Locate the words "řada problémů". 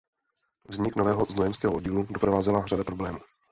2.65-3.19